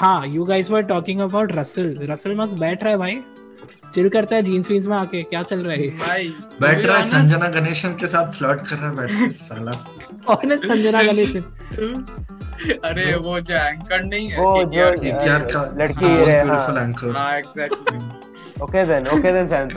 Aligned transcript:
हाँ 0.00 0.26
you 0.26 0.44
guys 0.44 0.70
were 0.70 0.82
talking 0.82 1.20
about 1.20 1.52
Russell 1.56 1.96
Russell 2.10 2.34
मस्त 2.36 2.58
बैठ 2.58 2.82
रहा 2.82 2.90
है 2.92 2.98
भाई। 2.98 3.18
चिल 3.94 4.08
करता 4.08 4.36
है 4.36 4.42
जीन्स 4.42 4.70
वीन्स 4.70 4.86
में 4.86 4.96
आके। 4.96 5.22
क्या 5.22 5.42
चल 5.42 5.60
रहा 5.60 5.72
है? 5.72 5.88
भाई 5.98 6.28
बैठ 6.60 6.86
रहा 6.86 6.96
है 6.96 7.02
संजना 7.04 7.48
गणेशन 7.50 7.94
के 8.00 8.06
साथ 8.06 8.30
फ्लर्ट 8.38 8.60
कर 8.70 8.76
रहा 8.76 8.90
है 8.90 8.96
बैठ 8.96 9.10
के 9.12 9.30
साला। 9.30 9.72
कौन 10.26 10.50
है 10.50 10.56
संजना 10.58 11.02
गणेशन? 11.02 11.40
अरे 12.84 13.14
वो 13.16 13.38
जो 13.40 13.54
एंकर 13.54 14.04
नहीं 14.04 14.28
है 14.28 14.40
वो 14.40 14.62
जो-। 14.64 15.00
केकेआर 15.00 15.44
का। 15.52 15.64
लड़की 15.78 16.04
है, 16.04 16.44
ब्यूटीफुल 16.44 16.78
हाँ। 16.78 16.88
एंकर 16.88 17.16
हाँ 17.16 17.36
exactly 17.38 18.26
okay 18.62 18.84
then 18.86 19.06
okay 19.08 19.32
then 19.32 19.48
Shanto 19.48 19.76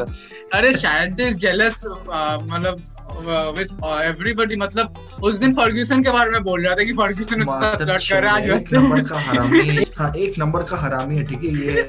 अरे 0.55 0.73
शायद 0.73 1.20
इज़ 1.20 1.38
जेलस 1.38 1.83
मतलब 1.86 2.81
विद 3.57 3.70
एवरीबॉडी 4.05 4.55
मतलब 4.55 5.20
उस 5.23 5.38
दिन 5.38 5.54
फर्ग्यूसन 5.55 6.04
के 6.04 6.11
बारे 6.11 6.32
में 6.32 6.43
बोल 6.43 6.66
रहा 6.66 6.75
था 6.75 6.84
कि 6.84 6.93
फर्ग्यूसन 6.93 7.41
उसके 7.41 7.60
साथ 7.60 7.86
फ्लर्ट 7.86 8.10
कर 8.10 8.23
रहा 8.23 8.36
है 8.36 8.52
आज 8.52 9.90
एक 10.07 10.14
वैसे 10.14 10.41
नंबर 10.41 10.64
का 10.64 10.78
हरामी 10.78 10.78
हाँ 10.78 10.78
एक 10.78 10.78
नंबर 10.78 10.78
का 10.78 10.78
हरामी 10.78 11.15
है 11.15 11.23
ठीक 11.23 11.43
है? 11.43 11.50
ये 11.50 11.87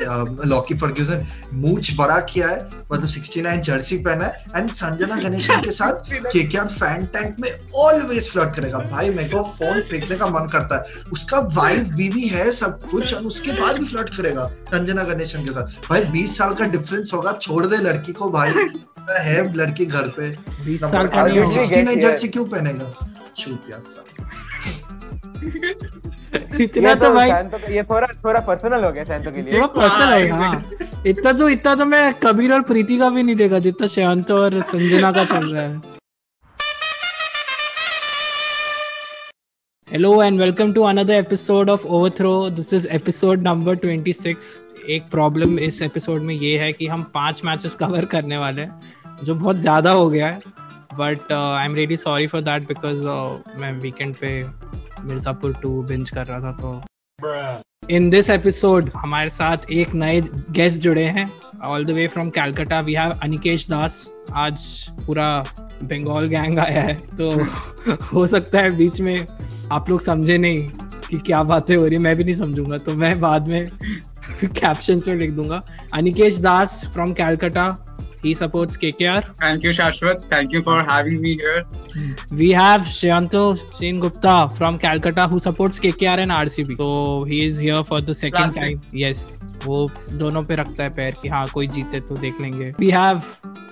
लॉकी 0.49 0.75
फर्ग्यूसन 0.75 1.27
मूछ 1.55 1.97
बड़ा 1.97 2.21
किया 2.21 2.49
है 2.49 2.69
मतलब 2.93 3.09
69 3.09 3.61
जर्सी 3.61 3.99
पहना 3.99 4.25
है 4.25 4.45
एंड 4.57 4.71
संजना 4.73 5.17
गणेशन 5.17 5.61
के 5.61 5.71
साथ 5.71 5.93
केकेआर 6.33 6.67
फ़ैन 6.69 7.07
टैंक 7.07 7.37
में 7.41 7.51
ऑलवेज 7.75 8.31
फ्लर्ट 8.31 8.55
करेगा। 8.55 8.79
भाई 8.79 9.11
मेरे 9.11 9.29
को 9.29 9.43
फ़ोन 9.43 9.81
फेंकने 9.81 10.17
का 10.17 10.27
मन 10.27 10.49
करता 10.49 10.77
है। 10.77 10.83
उसका 11.13 11.39
वाइफ 11.39 11.81
बीवी 11.81 12.23
है 12.23 12.53
सब 12.53 12.83
कुछ 12.91 13.15
और 13.15 13.23
उसके 13.23 13.53
बाद 13.53 13.79
भी 13.79 13.87
फ्लर्ट 13.87 14.17
करेगा 14.17 14.47
संजना 14.47 15.05
गणेशन 15.05 15.45
के 15.45 15.53
साथ। 15.53 15.89
भाई 15.89 16.05
20 16.05 16.39
साल 16.39 16.55
का 16.55 16.65
डिफरेंस 16.65 17.11
होगा 17.15 17.33
छोड़ 17.33 17.67
दे 17.67 17.77
लड़की 17.77 18.13
को 18.13 18.31
भाई। 18.31 18.53
है 19.11 19.57
लड़की 19.57 19.87
घर 19.87 20.03
पे। 20.03 20.37
20 20.65 20.81
साल 20.81 21.07
का 21.07 21.23
नहीं 21.23 21.39
होगा। 21.39 21.51
होगा 21.51 21.65
69 21.65 22.01
जर्सी 22.01 22.29
क्यों 22.29 22.45
पहनेगा? 22.45 23.09
चुप 23.37 23.61
यार। 23.71 23.81
इतना 26.61 26.95
तो 26.95 27.07
तो 27.07 27.13
भाई 27.15 27.29
शांत 27.31 27.69
ये 27.71 27.83
थोड़ा 27.83 28.07
थोड़ा 28.07 28.41
पर्सनल 28.41 28.85
हो 28.85 28.91
गया 28.93 29.05
शांत 29.05 29.33
के 29.35 29.43
लिए। 29.43 29.53
थोड़ा 29.55 29.67
पर्सनल 29.67 30.13
है 30.13 30.29
हाँ, 30.29 30.53
हाँ 30.53 31.03
इतना 31.07 31.33
तो 31.33 31.49
इतना 31.49 31.75
तो 31.75 31.85
मैं 31.85 32.13
कबीर 32.15 32.53
और 32.53 32.63
प्रीति 32.63 32.99
का 32.99 33.09
भी 33.11 33.23
नहीं 33.23 33.35
देखा 33.37 33.59
जितना 33.59 33.87
शांत 33.87 34.31
और 34.31 34.61
संजना 34.61 35.13
का 35.13 35.25
चल 35.25 35.47
रहा 35.55 35.63
है। 35.63 35.81
Hello 39.89 40.23
and 40.23 40.41
welcome 40.41 40.73
to 40.73 40.83
another 40.83 41.15
episode 41.15 41.71
of 41.71 41.87
overthrow 41.87 42.51
this 42.51 42.73
is 42.75 42.89
episode 42.89 43.43
number 43.43 43.77
26 43.77 44.61
एक 44.89 45.03
प्रॉब्लम 45.11 45.59
इस 45.59 45.83
एपिसोड 45.83 46.23
में 46.23 46.35
ये 46.35 46.59
है 46.59 46.73
कि 46.73 46.87
हम 46.87 47.03
पाँच 47.15 47.45
मैचेस 47.45 47.75
कवर 47.75 48.05
करने 48.05 48.39
वाले 48.39 48.63
हैं 48.63 48.81
जो 49.25 49.35
बहुत 49.35 49.57
ज़्यादा 49.57 49.91
हो 49.91 50.09
गया 50.11 50.27
है। 50.27 50.41
But 50.99 51.33
I 51.33 51.65
am 51.65 51.75
really 51.75 51.97
sorry 51.97 52.27
for 52.27 52.41
that 52.41 52.69
because 52.69 53.07
मैं 53.61 53.73
वीकेंड 53.73 54.15
पे 54.17 54.33
मिर्ज़ापुर 55.05 55.55
टू 55.63 55.83
बिंज 55.83 56.11
कर 56.11 56.27
रहा 56.27 56.41
था 56.41 56.53
तो। 56.61 56.81
इन 57.91 58.09
दिस 58.11 58.31
एपिसोड 58.31 58.91
हमारे 58.97 59.29
साथ 59.31 59.71
एक 59.73 59.95
नए 59.95 60.21
गेस्ट 60.51 60.83
जुड़े 60.83 61.05
हैं। 61.05 61.31
All 61.65 61.85
the 61.85 61.91
way 61.91 62.07
from 62.09 62.31
Calcutta 62.31 62.81
we 62.81 62.95
have 62.95 63.19
Anikesh 63.23 63.67
Das 63.69 64.09
आज 64.33 64.65
पूरा 65.07 65.29
बंगाल 65.83 66.27
गैंग 66.27 66.59
आया 66.59 66.83
है। 66.83 66.95
तो 66.95 67.31
हो 68.15 68.27
सकता 68.27 68.59
है 68.59 68.77
बीच 68.77 69.01
में 69.01 69.27
आप 69.73 69.91
लोग 69.91 70.01
समझे 70.01 70.39
नहीं 70.39 70.69
कि 71.09 71.19
क्या 71.19 71.43
बातें 71.43 71.77
हो 71.77 71.87
रही 71.87 71.99
मैं 71.99 72.17
भी 72.17 72.25
नहीं 72.25 72.35
समझूँगा 72.35 72.77
तो 72.77 72.95
मैं 72.95 73.21
बाद 73.21 73.49
में 73.49 73.69
कैप्शन 74.45 75.01
में 75.09 75.15
लिख 75.15 75.31
दूँगा। 75.31 75.63
Anikesh 75.95 76.39
Das 76.39 76.85
from 76.93 77.13
Calcutta 77.13 77.67
he 78.23 78.35
supports 78.35 78.77
KKR. 78.77 79.23
Thank 79.39 79.63
you, 79.65 79.71
Shashwat. 79.71 80.23
Thank 80.33 80.53
you 80.53 80.63
for 80.63 80.83
having 80.83 81.21
me 81.21 81.35
here. 81.35 81.65
We 82.31 82.51
have 82.53 82.83
Shyanto 82.83 83.45
Singh 83.75 84.01
Gupta 84.01 84.49
from 84.55 84.79
Calcutta 84.79 85.27
who 85.29 85.39
supports 85.39 85.79
KKR 85.79 86.19
and 86.19 86.31
RCB. 86.31 86.77
So 86.79 87.25
he 87.25 87.45
is 87.45 87.59
here 87.59 87.83
for 87.85 88.01
the 88.01 88.15
second 88.15 88.53
Classic. 88.53 88.63
time. 88.63 88.79
Yes, 88.93 89.41
वो 89.67 89.91
दोनों 90.19 90.43
पे 90.43 90.55
रखता 90.57 90.83
है 90.83 90.89
पैर 90.97 91.15
कि 91.23 91.29
हाँ 91.29 91.47
कोई 91.55 91.67
जीते 91.79 92.01
तो 92.09 92.17
देख 92.27 92.41
लेंगे. 92.41 92.73
We 92.79 92.91
have 92.91 93.27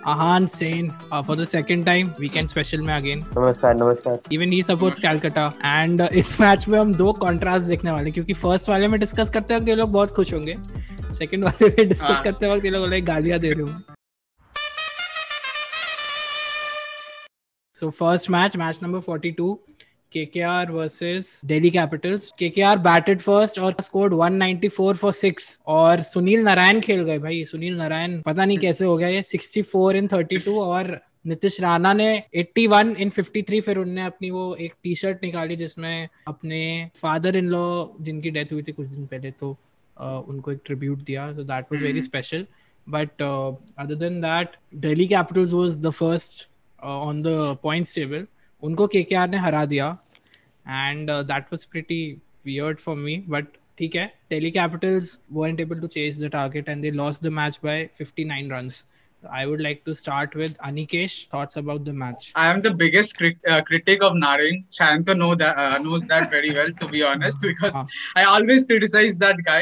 Ahan 0.06 0.48
Sain 0.48 0.92
uh, 1.12 1.22
for 1.22 1.36
the 1.36 1.46
second 1.46 1.84
time 1.84 2.12
weekend 2.18 2.50
special 2.54 2.84
में 2.86 2.94
again. 2.98 3.24
नमस्कार 3.38 3.74
नमस्कार 3.74 4.18
Even 4.32 4.52
he 4.56 4.60
supports 4.70 5.00
Calcutta 5.06 5.46
and 5.74 6.00
uh, 6.00 6.12
इस 6.22 6.40
मैच 6.40 6.68
में 6.68 6.78
हम 6.78 6.94
दो 6.94 7.12
कॉन्ट्रास्ट 7.20 7.66
देखने 7.66 7.90
वाले 7.90 8.10
क्योंकि 8.10 8.32
फ़र्स्ट 8.42 8.68
वाले 8.68 8.88
में 8.88 8.98
डिस्कस 9.00 9.30
करते 9.30 9.56
वक्त 9.56 9.68
ये 9.68 9.74
लोग 9.74 9.92
बहुत 9.92 10.14
खुश 10.16 10.32
होंगे 10.34 10.56
सेकंड 11.18 11.44
वाले 11.44 11.68
में 11.68 11.88
डिस्कस 11.88 12.06
हाँ। 12.10 12.22
करते 12.24 12.48
वक्त 12.48 12.64
ये 12.64 12.70
लोग 12.70 12.82
बोले 12.84 13.00
गालियाँ 13.12 13.38
दे 13.40 13.52
रहे 13.52 13.62
हो 13.62 13.98
So 17.80 17.90
first 17.90 18.28
match, 18.28 18.58
match 18.58 18.82
number 18.82 19.00
42, 19.00 19.58
KKR 20.12 20.70
versus 20.70 21.40
Delhi 21.40 21.70
Capitals. 21.70 22.30
KKR 22.38 22.82
batted 22.82 23.22
first 23.22 23.58
और 23.58 23.74
scored 23.80 24.12
194 24.12 24.94
for 25.02 25.12
6 25.12 25.46
और 25.66 26.02
सुनील 26.02 26.42
नारायण 26.44 26.80
खेल 26.80 27.02
गए 27.04 27.18
भाई 27.18 27.44
सुनील 27.52 27.76
नारायण 27.76 28.20
पता 28.26 28.44
नहीं 28.44 28.58
कैसे 28.58 28.84
हो 28.84 28.96
गया 28.96 29.08
ये 29.08 29.22
64 29.22 29.94
इन 29.96 30.08
32 30.08 30.48
और 30.48 30.90
नितिश 31.26 31.60
राणा 31.60 31.92
ने 31.92 32.10
81 32.42 32.94
इन 32.96 33.10
53 33.10 33.60
फिर 33.62 33.78
उनने 33.78 34.04
अपनी 34.06 34.30
वो 34.30 34.54
एक 34.66 34.74
टी 34.82 34.94
शर्ट 35.04 35.24
निकाली 35.24 35.56
जिसमें 35.56 36.08
अपने 36.28 36.60
फादर 37.00 37.36
इन 37.36 37.48
लॉ 37.56 37.64
जिनकी 38.00 38.30
डेथ 38.36 38.52
हुई 38.52 38.62
थी 38.62 38.72
कुछ 38.72 38.88
दिन 38.88 39.06
पहले 39.06 39.30
तो 39.30 39.56
uh, 39.96 40.28
उनको 40.28 40.52
एक 40.52 40.60
ट्रिब्यूट 40.66 41.04
दिया 41.04 41.32
so 41.36 41.48
that 41.54 41.72
was 41.72 41.88
very 41.88 42.06
special 42.10 42.46
but 42.86 43.26
uh, 43.30 43.52
other 43.78 44.00
than 44.06 44.20
that 44.20 44.62
Delhi 44.86 45.08
Capitals 45.08 45.54
was 45.54 45.80
the 45.80 45.92
first 45.92 46.49
on 46.82 47.22
the 47.22 47.56
points 47.62 47.94
table 47.94 48.26
उनको 48.62 48.86
केकेआर 48.94 49.28
ने 49.28 49.38
हरा 49.38 49.64
दिया 49.72 49.86
and 50.66 51.10
that 51.10 51.52
was 51.52 51.64
pretty 51.72 52.02
weird 52.46 52.78
for 52.78 52.96
me 52.96 53.16
but 53.28 53.46
ठीक 53.78 53.96
है 53.96 54.06
Delhi 54.30 54.50
Capitals 54.50 55.18
weren't 55.36 55.60
able 55.64 55.78
to 55.82 55.88
chase 55.96 56.16
the 56.22 56.28
target 56.36 56.66
and 56.72 56.86
they 56.86 56.90
lost 57.02 57.26
the 57.26 57.30
match 57.40 57.60
by 57.66 57.76
59 58.00 58.50
runs 58.56 58.80
I 59.22 59.40
would 59.46 59.60
like 59.64 59.80
to 59.86 59.94
start 59.96 60.34
with 60.40 60.52
Anikesh 60.66 61.14
thoughts 61.32 61.58
about 61.60 61.82
the 61.88 61.92
match 62.02 62.26
I 62.42 62.44
am 62.52 62.60
the 62.66 62.70
biggest 62.82 63.16
crit- 63.16 63.48
uh, 63.54 63.60
critic 63.70 64.04
of 64.06 64.14
Narayan. 64.20 64.60
Shanto 64.76 65.16
know 65.22 65.34
that 65.34 65.58
uh, 65.64 65.78
knows 65.78 66.06
that 66.12 66.30
very 66.30 66.52
well, 66.58 66.70
to 66.80 66.88
be 66.92 67.02
honest, 67.08 67.42
because 67.42 67.76
Ah. 67.80 67.82
I 68.20 68.24
always 68.30 68.64
criticize 68.70 69.18
that 69.24 69.42
guy. 69.48 69.58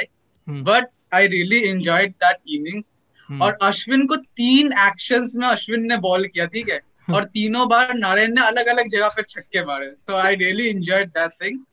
Hmm. 0.47 0.61
But 0.69 0.93
I 1.13 1.23
really 1.33 1.61
enjoyed 1.71 2.15
that 2.27 2.39
innings. 2.59 2.93
Hmm. 3.29 3.43
और 3.43 3.59
अश्विन 3.71 4.07
को 4.13 4.17
तीन 4.43 4.73
actions 4.85 5.35
में 5.39 5.47
अश्विन 5.49 5.87
ने 5.87 5.97
ball 6.07 6.27
किया 6.37 6.47
ठीक 6.55 6.71
है 6.75 6.81
और 7.15 7.25
तीनों 7.35 7.69
बार 7.69 7.95
नारायण 7.95 8.35
ने 8.35 8.47
अलग 8.47 8.67
अलग 8.75 8.89
जगह 8.91 9.09
पर 9.17 9.23
छक्के 9.29 9.65
मारे 9.65 9.91
so 10.07 10.17
I 10.17 10.35
really 10.45 10.69
enjoyed 10.69 11.09
that 11.19 11.43
thing 11.43 11.65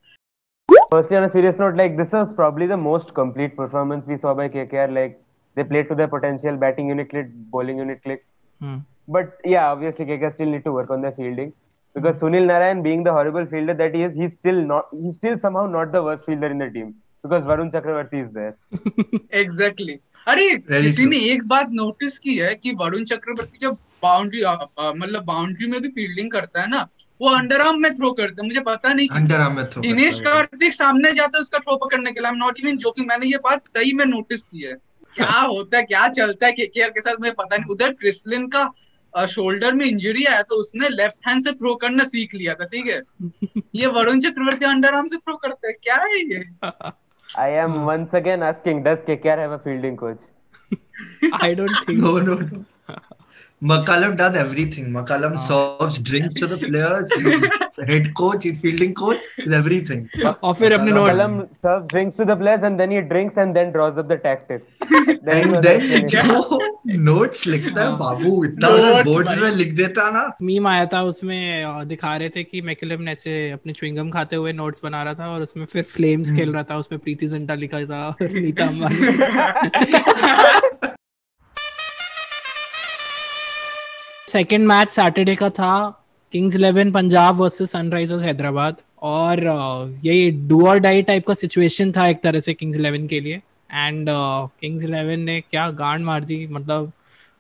Firstly, 0.92 1.18
on 1.18 1.24
a 1.26 1.30
serious 1.32 1.58
note, 1.60 1.78
like 1.78 1.96
this 1.98 2.12
was 2.16 2.30
probably 2.36 2.66
the 2.68 2.78
most 2.82 3.10
complete 3.16 3.56
performance 3.56 4.06
we 4.12 4.18
saw 4.18 4.34
by 4.40 4.44
KKR. 4.50 4.86
Like 4.98 5.16
they 5.58 5.64
played 5.72 5.90
to 5.90 5.96
their 6.00 6.08
potential, 6.14 6.60
batting 6.62 6.92
unit 6.92 7.10
clicked, 7.10 7.34
bowling 7.56 7.82
unit 7.84 8.02
clicked. 8.04 8.26
Hmm. 8.62 8.78
But 9.08 9.34
yeah, 9.54 9.72
obviously 9.72 10.06
KKR 10.12 10.32
still 10.34 10.54
need 10.56 10.64
to 10.68 10.74
work 10.76 10.94
on 10.98 11.02
their 11.02 11.12
fielding 11.18 11.52
because 11.96 12.22
Sunil 12.22 12.46
Narayan, 12.46 12.84
being 12.84 13.04
the 13.04 13.12
horrible 13.12 13.46
fielder 13.46 13.74
that 13.74 13.96
he 13.96 14.04
is, 14.04 14.16
he's 14.16 14.34
still 14.34 14.62
not, 14.74 14.88
he's 15.02 15.16
still 15.16 15.38
somehow 15.40 15.66
not 15.66 15.92
the 15.92 16.04
worst 16.04 16.26
fielder 16.26 16.48
in 16.48 16.58
the 16.60 16.70
team 16.70 16.96
because 17.24 17.44
Varun 17.44 17.72
Chakravarti 17.72 18.26
is 18.28 18.32
there. 18.34 18.56
Exactly 19.42 20.00
अरे 20.28 20.50
किसी 20.68 21.06
ने 21.06 21.18
एक 21.32 21.48
बात 21.48 21.70
notice 21.82 22.18
की 22.20 22.38
है 22.38 22.54
कि 22.56 22.72
वरुण 22.82 23.04
चक्रवर्ती 23.12 23.58
जब 23.62 23.78
boundary 24.06 24.42
मतलब 25.00 25.24
बाउंड्री 25.26 25.68
में 25.68 25.82
भी 25.82 25.90
फील्डिंग 25.98 26.32
करता 26.32 26.62
है 26.62 26.70
ना 26.70 26.88
वो 27.22 27.30
अंडर 27.36 27.62
आर्म 27.62 27.82
में 27.82 27.94
थ्रो 27.96 28.12
करते 28.14 28.42
है। 28.42 28.48
मुझे 28.48 28.62
पता 28.62 28.94
नहीं 28.94 29.08
क्यों। 29.08 29.20
अंडर 29.20 29.40
आर्म 29.42 29.56
में 29.56 29.66
थ्रो 29.66 29.82
दिनेश 29.82 30.20
कार्तिक 30.22 30.74
सामने 30.74 31.12
जाता 31.14 31.38
है 31.38 31.42
उसका 31.42 31.60
थ्रो 31.60 31.76
पकड़ने 31.86 32.12
के 32.12 32.20
लिए। 32.20 32.28
I 32.28 32.34
am 32.34 32.40
not 32.40 32.60
even 32.60 32.78
joking 32.78 33.08
मैंने 33.08 33.26
ये 33.28 33.38
बात 33.44 33.68
सही 33.68 33.94
में 33.94 34.06
नोटिस 34.06 34.42
की 34.44 34.62
है। 34.62 34.74
क्या 35.16 35.40
होता 35.40 35.78
है 35.78 35.84
क्या 35.84 36.08
चलता 36.18 36.48
है 36.48 36.52
केकेआर 36.54 36.90
के 36.90 37.02
साथ 37.02 37.20
मुझे 37.20 37.32
पता 37.38 37.58
नहीं। 37.58 37.72
उधर 37.74 37.94
क्रिस्लिन 38.02 38.48
का 38.56 38.64
शोल्डर 39.14 39.74
में 39.74 39.86
इंजरी 39.86 40.24
आया 40.26 40.42
तो 40.42 40.56
उसने 40.60 40.90
लेफ़्ट 40.90 41.28
हैंड 41.28 41.44
से 41.44 41.52
थ्रो 41.60 41.74
करना 41.84 42.04
सीख 42.04 42.34
लिया 42.36 42.54
था 42.54 42.66
ठीक 42.74 42.88
है? 42.88 43.02
ये 43.76 43.88
वरुण 43.98 44.20
चक्रवर्ती 44.20 44.66
अंडर 44.66 44.94
आर्म 44.96 45.08
से 45.08 45.18
थ्रो 45.18 45.36
करते 45.46 45.68
हैं। 45.68 45.76
क्या 45.84 45.96
है 45.96 46.20
ये? 46.20 46.44
I 47.30 47.50
am 47.62 47.74
once 47.86 48.14
again 48.14 48.44
asking, 48.44 48.84
does 48.84 49.00
KKR 49.08 49.38
have 49.40 49.54
a 49.54 49.60
fielding 49.60 49.96
coach? 49.98 50.22
I 51.42 51.54
don't 51.54 51.80
think 51.86 52.00
No, 52.00 52.12
so. 52.26 52.36
McCallum 53.70 54.16
does 54.18 54.36
everything. 54.36 54.90
McCallum 54.92 55.38
serves 55.40 55.98
drinks 56.00 56.36
to 56.36 56.48
the 56.48 56.58
players. 56.58 57.12
He's 57.14 57.88
head 57.88 58.14
coach, 58.14 58.44
he's 58.44 58.60
fielding 58.60 58.94
coach, 58.94 59.18
he's 59.38 59.54
everything. 59.60 60.02
और 60.44 60.54
फिर 60.56 60.74
अपने 60.74 60.92
note 60.92 61.10
Kalam 61.10 61.34
serves 61.66 61.88
drinks 61.94 62.16
to 62.22 62.26
the 62.32 62.36
players 62.42 62.66
and 62.70 62.80
then 62.82 62.92
he 62.96 63.02
drinks 63.14 63.42
and 63.44 63.56
then 63.60 63.72
draws 63.78 63.98
up 64.04 64.08
the 64.14 64.18
tactics. 64.26 64.66
Then 65.30 65.56
And 65.56 65.64
then 65.64 66.08
जो 66.16 66.60
notes 67.08 67.46
लिखता 67.48 67.82
है 67.84 67.98
बाबू 67.98 68.44
इतना 68.46 68.68
अगर 68.68 69.04
boards 69.04 69.36
भाई। 69.36 69.42
में 69.44 69.58
लिख 69.58 69.74
देता 69.78 70.10
ना 70.18 70.24
मीम 70.42 70.68
आया 70.68 70.86
था 70.94 71.02
उसमें 71.12 71.88
दिखा 71.88 72.16
रहे 72.16 72.30
थे 72.36 72.44
कि 72.44 72.62
मैकलम 72.70 73.08
ऐसे 73.10 73.34
अपने 73.52 73.74
च्युइंगम 73.74 74.10
खाते 74.18 74.36
हुए 74.36 74.54
नोट्स 74.54 74.82
बना 74.84 75.04
रहा 75.04 75.14
था 75.20 75.30
और 75.34 75.42
उसमें 75.42 75.66
फिर 75.74 75.84
फ्लेम्स 75.96 76.36
खेल 76.36 76.54
रहा 76.54 76.64
था 76.72 76.78
उसमें 76.86 77.00
प्रीति 77.00 77.28
जिंटा 77.28 77.56
लिखा 77.66 77.84
था 77.94 78.08
और 78.10 78.30
Nita 78.40 78.68
Ambani 78.68 79.06
second 84.36 84.68
match 84.68 84.90
Saturday 84.90 85.36
का 85.36 85.50
था 85.50 85.74
Kings 86.32 86.56
Eleven 86.56 86.92
Punjab 86.92 87.36
versus 87.36 87.72
Sunrisers 87.72 88.24
Hyderabad 88.24 88.82
और 89.02 89.38
uh, 89.38 90.06
यही 90.06 90.32
डू 90.48 90.68
और 90.68 90.80
डाई 90.80 91.02
टाइप 91.02 91.28
का 91.28 91.34
सिचुएशन 91.34 91.92
था 91.92 92.08
एक 92.08 92.22
तरह 92.24 92.40
से 92.40 92.54
किंग्स 92.54 92.78
इलेवन 92.78 93.06
के 93.08 93.20
लिए. 93.20 93.36
एंड 93.72 94.10
किंग्स 94.62 94.84
इलेवन 94.84 95.20
ने 95.20 95.40
क्या 95.42 95.70
गांड 95.72 96.06
मार 96.06 96.24
दी 96.24 96.48
मतलब 96.48 96.92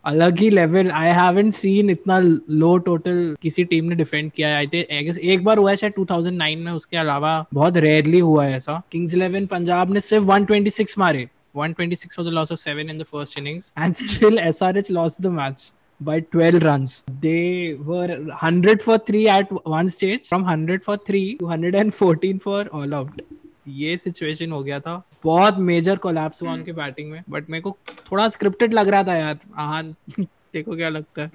अलग 0.06 0.39
ही 0.39 0.50
लेवल 0.50 0.92
आई 0.92 1.12
हैवंट 1.19 1.53
सीन 1.53 1.89
इतना 1.89 2.19
लो 2.63 2.77
टोटल 2.88 3.36
किसी 3.41 3.63
टीम 3.63 3.86
ने 3.86 3.95
डिफेंड 3.95 4.31
किया 4.31 4.50
है. 4.50 4.56
आई 4.56 5.03
गेस 5.03 5.18
एक 5.18 5.44
बार 5.44 5.57
हुआ 5.57 5.69
है 5.69 5.75
शायद 5.75 5.94
2009 6.00 6.56
में 6.63 6.71
उसके 6.71 6.98
अलावा 6.98 7.45
बहुत 7.53 7.77
रेयरली 7.77 8.19
हुआ 8.19 8.45
है 8.45 8.56
ऐसा. 8.56 8.81
किंग्स 8.91 9.13
इलेवन 9.13 9.45
पंजाब 9.45 9.94
ने 9.94 10.00
सिर्फ़ 10.00 10.31
126 10.31 10.98
मारे. 10.98 11.30
126 11.56 12.15
for 12.15 12.24
the 12.24 12.31
loss 12.31 12.51
of 12.51 12.59
7 12.59 12.89
in 12.89 12.98
the 12.98 13.06
first 13.06 13.38
innings. 13.38 13.71
And 13.77 13.98
still 13.98 14.45
SRH 14.51 14.89
lost 14.91 15.21
the 15.21 15.31
match. 15.31 15.71
By 16.01 16.19
12 16.36 16.63
runs. 16.63 17.03
They 17.21 17.75
were 17.89 18.07
100 18.07 18.81
for 18.81 18.97
3 18.97 19.27
at 19.30 19.51
one 19.74 19.88
stage 19.88 20.27
from 20.27 20.44
100 20.44 20.83
for 20.83 20.97
3 20.97 21.38
to 21.38 21.45
114 21.45 22.39
for 22.39 22.62
all 22.80 22.95
out. 23.00 23.21
ये 23.68 23.97
situation 23.97 24.51
हो 24.51 24.62
गया 24.63 24.80
था। 24.80 25.01
बहुत 25.24 25.57
major 25.68 25.97
collapse 26.07 26.42
हुआ 26.42 26.53
उनके 26.53 26.74
batting 26.80 27.12
में। 27.12 27.21
But 27.30 27.50
मेरे 27.50 27.62
को 27.62 27.77
थोड़ा 28.12 28.27
स्क्रिप्टेड 28.30 28.74
लग 28.74 28.88
रहा 28.88 29.03
था 29.03 29.15
यार। 29.15 29.38
हाँ 29.56 29.83
देखो 29.83 30.75
क्या 30.75 30.89
लगता 30.89 31.21
है। 31.21 31.30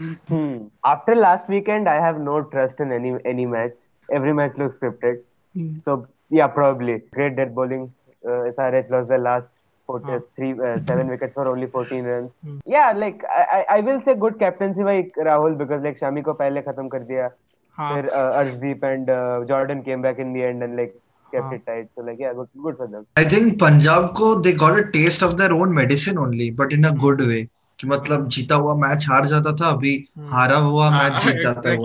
After 0.87 1.17
last 1.17 1.51
weekend 1.51 1.89
I 1.89 2.01
have 2.03 2.23
no 2.25 2.39
trust 2.55 2.81
in 2.81 2.93
any 2.93 3.15
any 3.31 3.47
match 3.47 3.75
every 4.15 4.33
match 4.33 4.59
looks 4.59 4.77
scripted 4.77 5.23
so 5.57 6.05
yeah 6.33 6.47
probably 6.59 6.95
great 7.15 7.37
death 7.37 7.53
bowling 7.55 7.89
SRH 8.27 8.89
lost 8.93 9.07
the 9.11 9.19
last 9.19 9.47
Rahul 15.19 15.55
because 15.55 15.83
like 15.83 15.99
Shami 15.99 16.23
को 16.23 16.33
पहले 16.33 16.61
खत्म 16.61 16.89
कर 16.89 16.99
दिया 16.99 17.29
फिर 17.95 18.09
Arshdeep 18.09 18.85
and 18.85 19.07
Jordan 19.47 19.79
came 19.81 20.03
back 20.03 20.21
in 20.21 20.33
the 20.33 20.41
end 20.41 20.63
and 20.63 20.77
like 20.77 20.95
मतलब 27.87 28.29
जीता 28.29 28.55
हुआ 28.55 28.75
match 28.75 29.07
हार 29.11 29.27
जाता 29.27 29.53
था 29.53 29.69
अभी 29.69 30.09
hmm. 30.19 30.33
हारा 30.33 30.57
हुआ 30.57 30.89
हाँ, 30.89 31.11
मैच 31.11 31.23
जीत 31.23 31.37
जाता 31.37 31.71
है 31.71 31.77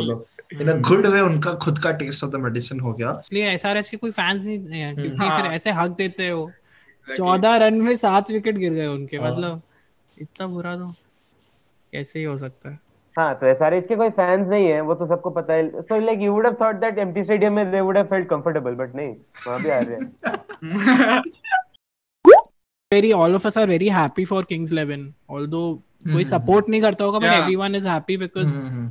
इन 0.62 0.82
गुड 0.82 1.06
वे 1.06 1.22
उनका 1.22 1.52
खुद 1.52 1.80
का 1.80 1.92
टेस्ट 1.92 2.24
ऑफ़ 2.24 2.32
द 2.32 2.36
मेडिसिन 2.36 2.80
हो 2.80 2.94
गया। 2.94 3.22
इसलिए 3.26 3.50
एसआरएस 3.50 3.90
के 3.90 3.98
कोई 3.98 4.12
फैंस 4.12 4.44
नहीं 4.46 4.82
है 4.82 4.94
क्योंकि 4.94 5.42
फिर 5.42 5.46
ऐसे 5.52 5.72
हक 5.72 5.90
देते 5.90 6.30
हो। 6.30 6.52
चौदह 7.10 7.56
रन 7.66 7.82
में 7.82 7.96
सात 7.96 8.32
विकेट 8.32 8.58
गिर 8.58 8.74
गए 8.74 8.86
उनके 8.88 9.18
हाँ. 9.18 9.32
मतलब 9.32 9.62
इतना 10.22 10.48
बुरा 10.48 10.76
तो 10.78 10.88
कैसे 11.94 12.20
ही 12.20 12.26
हो 12.26 12.38
सकता 12.38 12.70
है 12.70 12.80
हाँ 13.16 13.34
तो 13.42 13.54
SRH 13.54 13.86
के 13.88 13.96
कोई 13.96 14.10
फैंस 14.16 14.48
नहीं 14.48 14.66
है 14.68 14.80
वो 14.88 14.94
तो 14.96 15.06
सबको 15.08 15.30
पता 15.40 15.54
है 15.54 15.84
so 15.90 16.00
like 16.06 16.24
you 16.26 16.32
would 16.36 16.46
have 16.48 16.58
thought 16.62 16.80
that 16.82 16.98
empty 17.04 17.24
stadium 17.28 17.54
में 17.60 17.72
they 17.72 17.82
would 17.88 17.98
have 18.00 18.10
felt 18.14 18.28
comfortable 18.32 18.76
but 18.82 18.96
नहीं 18.96 19.14
वहाँ 19.48 19.62
भी 19.62 19.70
आ 19.70 19.80
रहे 19.80 19.96
हैं 19.96 21.22
very 22.92 23.12
all 23.20 23.36
of 23.38 23.46
us 23.50 23.58
are 23.62 23.68
very 23.68 23.88
happy 24.00 24.26
for 24.32 24.42
Kings 24.52 24.74
11 24.74 25.06
although 25.30 25.68
कोई 26.06 26.14
हम्म. 26.14 26.24
सपोर्ट 26.30 26.70
नहीं 26.70 26.82
करता 26.82 27.06
होगा 27.06 27.20
but 27.20 27.28
Yeah. 27.28 27.44
everyone 27.44 27.76
is 27.80 27.86
happy 27.92 28.18
because 28.24 28.52
हम्म, 28.54 28.68
हम्म. 28.68 28.90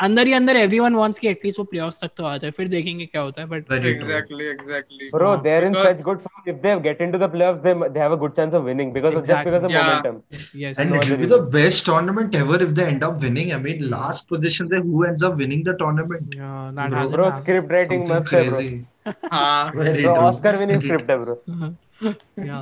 अंदर 0.00 0.26
ही 0.26 0.32
अंदर 0.32 0.56
एवरीवन 0.56 0.94
वांट्स 0.94 1.18
कि 1.18 1.28
एटलीस्ट 1.28 1.58
वो 1.58 1.64
प्लेऑफ्स 1.64 2.02
तक 2.02 2.10
तो 2.16 2.24
आ 2.24 2.36
जाए 2.36 2.50
फिर 2.56 2.68
देखेंगे 2.68 3.06
क्या 3.06 3.20
होता 3.22 3.40
है 3.42 3.46
but 3.48 3.72
exactly 3.72 4.44
exactly 4.46 5.08
bro 5.14 5.36
they 5.46 5.54
are 5.56 5.64
in 5.64 5.74
such 5.74 6.02
good 6.04 6.18
form 6.18 6.50
if 6.50 6.56
they 6.62 6.74
get 6.82 7.00
into 7.02 7.18
the 7.18 7.30
playoffs 7.32 7.60
they 7.62 7.74
they 7.88 8.00
have 8.00 8.12
a 8.12 8.18
good 8.18 8.34
chance 8.36 8.54
of 8.54 8.62
winning 8.64 8.92
because 8.92 9.14
of 9.14 9.24
just 9.24 9.44
because 9.44 9.64
of 9.64 9.72
momentum 9.72 10.20
yes 10.60 10.80
and 10.80 10.94
it 10.94 11.04
will 11.04 11.16
be 11.18 11.26
the 11.34 11.40
best 11.54 11.86
tournament 11.86 12.34
ever 12.34 12.62
if 12.62 12.70
they 12.70 12.82
end 12.84 13.04
up 13.04 13.18
winning 13.22 13.52
I 13.52 13.58
mean 13.62 13.82
last 13.90 14.28
position 14.28 14.68
से 14.68 14.76
who 14.86 15.04
ends 15.04 15.24
up 15.24 15.34
winning 15.36 15.64
the 15.68 15.76
tournament 15.78 16.36
bro 17.10 17.30
script 17.38 17.72
writing 17.72 18.04
must 18.10 18.34
है. 18.34 18.48
Bro 18.50 19.18
हाँ 19.32 19.72
very 19.76 20.04
Oscar 20.04 20.58
winning 20.58 20.80
script 20.82 21.10
है 21.10 21.18
bro 21.18 21.42
yeah 22.46 22.60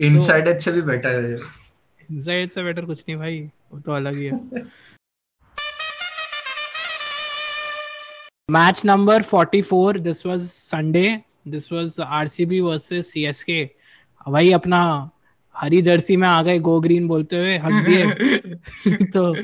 inside 0.00 0.48
it's 0.48 0.68
a 0.68 0.72
better 0.86 1.38
inside 2.10 2.42
it's 2.44 2.58
better 2.60 2.84
कुछ 2.84 3.04
नहीं 3.08 3.16
भाई 3.18 3.38
वो 3.72 3.78
तो 3.80 3.92
अलग 3.92 4.16
ही 4.16 4.24
है. 4.26 4.64
match 8.48 8.84
number 8.84 9.22
44 9.22 9.94
this 9.94 10.24
was 10.24 10.52
sunday. 10.52 11.24
This 11.46 11.70
was 11.70 11.98
rcb 11.98 12.62
versus 12.62 13.10
csk 13.10 13.68
भाई 14.30 14.52
अपना 14.52 15.10
हरी 15.54 15.80
जर्सी 15.82 16.16
में 16.16 16.28
आ 16.28 16.42
गए 16.42 16.58
गो 16.58 16.80
ग्रीन 16.80 17.08
बोलते 17.08 17.38
हुए 17.38 17.56
हक 17.58 17.84
दिए। 17.84 19.04
तो 19.14 19.34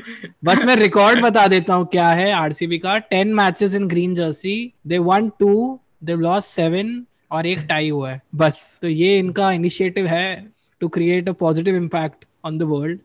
बस 0.43 0.63
मैं 0.65 0.75
रिकॉर्ड 0.75 1.21
बता 1.21 1.47
देता 1.47 1.73
हूँ 1.73 1.85
क्या 1.85 2.07
है 2.07 2.31
आरसीबी 2.31 2.77
का। 2.77 2.97
Ten 2.97 3.33
matches 3.33 3.75
in 3.75 3.87
green 3.87 4.15
jersey 4.15 4.73
they 4.87 4.97
won 4.97 5.29
two 5.29 5.79
they 6.03 6.15
lost 6.15 6.45
seven 6.45 7.05
और 7.31 7.45
एक 7.45 7.59
टाई 7.59 7.89
हुआ 7.89 8.11
है। 8.11 8.21
बस। 8.35 8.79
तो 8.81 8.87
ये 8.87 9.19
इनका 9.19 9.51
इनिशिएटिव 9.51 10.07
है 10.07 10.53
to 10.79 10.87
create 10.87 11.29
a 11.29 11.31
positive 11.31 11.75
impact 11.75 12.25
on 12.45 12.57
the 12.57 12.63
world 12.63 12.99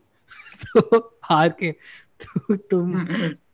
तो 0.65 1.19
हार 1.23 1.49
के। 1.49 1.71
तो 2.21 2.55
तुम 2.55 2.93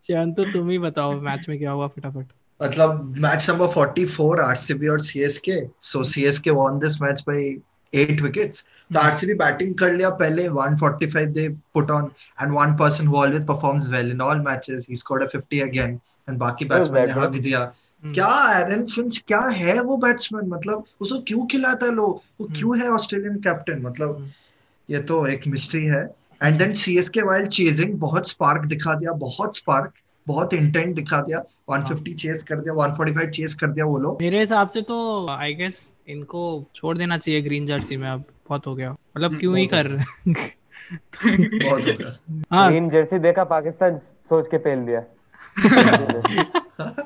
चयन 0.03 0.33
तो 0.33 0.43
तुम 0.45 0.69
ही 0.69 0.79
बताओ 0.79 1.21
मैच 1.21 1.45
में 1.49 1.59
क्या 1.59 1.71
हुआ 1.71 1.87
फटाफट। 1.87 2.25
मतलब 2.63 3.15
मैच 3.17 3.49
नंबर 3.49 3.67
44 3.67 4.39
आरसीबी 4.39 4.87
और 4.87 4.99
CSK 4.99 5.61
so 5.81 6.03
CSK 6.03 6.51
won 6.51 6.79
this 6.79 6.97
match 7.01 7.21
by 7.29 7.37
8 7.95 8.21
wickets. 8.21 8.61
तो 8.93 8.99
आरसीबी 8.99 9.33
बैटिंग 9.33 9.75
कर 9.75 9.93
लिया 9.93 10.09
पहले 10.09 10.49
145 10.49 11.33
they 11.33 11.47
put 11.77 11.91
on. 11.91 12.09
And 12.41 12.53
one 12.57 12.75
person 12.77 13.07
who 13.07 13.15
always 13.15 13.43
performs 13.43 13.89
well 13.89 14.11
in 14.11 14.21
all 14.21 14.43
matches 14.49 14.85
he 14.85 14.95
scored 14.95 15.23
a 15.23 15.29
50 15.37 15.61
again. 15.61 15.99
And 16.29 16.37
बाकी 16.37 16.65
batsman 16.65 17.07
ने? 17.07 17.13
हक 17.13 17.29
दिया। 17.29 17.59
हम्म। 17.59 18.13
क्या 18.13 18.59
एरन 18.59 18.85
फिंच 18.85 19.23
क्या 19.27 19.39
है 19.39 19.81
वो 19.81 19.97
बैट्समैन 19.97 20.45
मतलब 20.45 20.85
उसको 21.01 21.19
क्यों 21.19 21.45
खिलाता 21.45 21.85
है 21.85 21.91
लोग? 21.91 22.21
वो 22.41 22.47
क्यों 22.47 22.81
है 22.81 22.89
ऑस्ट्रेलियन 22.89 23.35
कैप्टन 23.35 23.81
मतलब। 23.81 24.29
ये 24.89 24.99
तो 24.99 25.27
एक 25.27 25.47
मिस्ट्री 25.47 25.85
है। 25.85 26.22
And 26.43 26.57
then 26.57 26.73
CSK 26.73 27.21
while 27.21 27.47
chasing 27.47 27.93
बहुत 27.93 28.29
स्पार्क 28.29 28.65
दिखा 28.65 28.93
दिया 28.93 29.11
बहुत 29.11 29.57
स्पार्क 29.57 29.93
बहुत 30.27 30.53
इंटेंट 30.53 30.95
दिखा 30.95 31.17
दिया। 31.17 31.43
150 31.71 32.13
चेस 32.13 32.43
कर 32.43 32.55
दिया 32.55 32.73
145 32.73 33.29
चेस 33.29 33.53
कर 33.53 33.67
दिया 33.67 33.85
वो 33.85 33.97
लोग। 33.97 34.21
मेरे 34.21 34.39
हिसाब 34.39 34.67
से 34.67 34.81
तो 34.81 35.27
आई 35.29 35.53
गेस 35.53 35.93
इनको 36.07 36.65
छोड़ 36.75 36.97
देना 36.97 37.17
चाहिए 37.17 37.41
ग्रीन 37.41 37.65
जर्सी 37.65 37.97
में 37.97 38.09
अब 38.09 38.23
बहुत 38.49 38.67
हो 38.67 38.75
गया। 38.75 38.91
मतलब 38.91 39.39
क्यों 39.39 39.57
ही 39.57 39.67
कर 39.67 39.85
रहे 39.85 39.97
हैं? 39.97 40.35
बहुत 41.63 41.81
हो 41.81 41.93
गया। 41.93 42.35
हाँ। 42.51 42.69
ग्रीन 42.69 42.89
जर्सी 42.89 43.19
देखा 43.19 43.43
पाकिस्तान 43.43 43.97
सोच 43.97 44.47
के 44.51 44.57
पेल 44.57 44.79
दिया। 44.79 45.03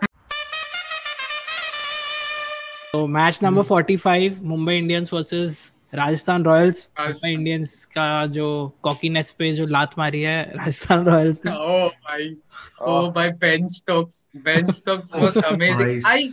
तो 2.94 3.08
match 3.08 3.40
number 3.44 3.64
45 3.64 4.42
Mumbai 4.42 4.78
Indians 4.78 5.14
versus 5.14 5.72
Rajasthan 5.94 6.44
Royals 6.44 6.90
Rajasthan. 7.00 7.32
Indians 7.32 7.84
का 7.94 8.26
जो 8.28 8.48
कॉकीनेस 8.84 9.32
पे 9.40 9.52
जो 9.54 9.66
लात 9.68 9.92
मारी 9.98 10.22
है 10.22 10.42
राजस्थान 10.56 11.06
रॉयल्स 11.06 11.42
ने। 11.46 11.52
Oh 11.52 11.90
भाई 12.08 12.36
oh 12.88 13.16
भाई 13.16 13.30
Ben 13.42 13.68
Stokes 13.68 14.30
Ben 14.46 14.72
Stokes 14.72 15.16
was 15.16 15.38
amazing 15.46 16.06
I 16.08 16.24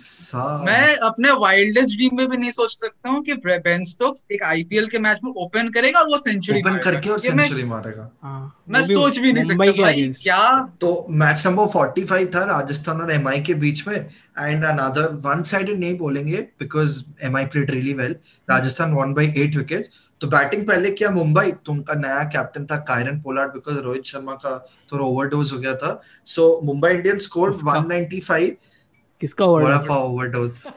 मैं 0.66 0.96
अपने 1.08 1.30
वाइल्डेस्ट 1.40 1.96
ड्रीम 1.96 2.16
में 2.16 2.28
भी 2.28 2.36
नहीं 2.36 2.50
सोच 2.50 2.70
सकता 2.70 3.10
हूँ 3.10 3.22
कि 3.24 3.34
बेन 3.46 3.84
स्टोक्स 3.84 4.26
एक 4.32 4.42
आईपीएल 4.44 4.88
के 4.88 4.98
मैच 4.98 5.20
में 5.24 5.30
ओपन 5.44 5.68
करेगा 5.68 6.00
और 6.00 6.06
वो 6.08 6.18
सेंचुरी 6.18 6.60
ओपन 6.60 6.78
करके 6.84 7.10
और 7.10 7.18
सेंचुरी 7.18 7.64
मारेगा। 7.64 8.10
हाँ, 8.22 8.64
मैं 8.68 8.82
सोच 8.82 9.18
भी 9.18 9.32
नहीं 9.32 9.44
सकता। 9.44 9.82
भाई 9.82 10.10
क्या? 10.22 10.40
तो 10.80 11.06
मैच 11.10 11.46
नंबर 11.46 11.66
45 11.76 12.34
था 12.34 12.44
राजस्थान 12.44 13.00
और 13.00 13.12
एमआई 13.12 13.40
के 13.40 13.54
बीच 13.64 13.86
में 13.88 13.94
एंड 13.96 14.64
अनदर 14.64 15.08
वन 15.24 15.42
साइडेड 15.52 15.78
नहीं 15.78 15.96
बोलेंगे 15.98 16.36
because 16.60 17.02
MI 17.24 17.46
played 17.46 17.70
really 17.70 17.92
well 17.94 18.16
Rajasthan 18.50 18.92
won 18.94 19.14
by 19.14 19.26
eight 19.44 19.56
wickets 19.56 19.90
तो 20.20 20.26
बैटिंग 20.26 20.66
पहले 20.68 20.90
किया 20.90 21.10
मुंबई 21.10 21.52
तो 21.52 21.72
उनका 21.72 21.94
नया 21.94 22.22
कैप्टन 22.24 22.66
था 22.66 22.76
Kieron 22.76 23.20
Pollard 23.20 23.52
because 23.52 23.78
Rohit 23.78 24.04
Sharma 24.04 24.32
का 24.32 24.58
थोड़ा 24.92 25.04
ओवरडोज 25.04 25.52
हो 25.52 25.58
गया 25.58 25.74
था। 25.76 26.00
सो 26.26 26.60
मुंबई 26.64 26.90
इंडियंस 26.90 27.22
स्कोर्ड 27.22 27.54
किसका? 27.54 27.72
195 27.80 28.50
किसका 29.20 29.44
overdose 29.96 30.62